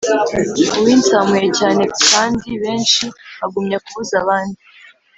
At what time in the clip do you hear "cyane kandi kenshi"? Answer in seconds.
1.59-3.05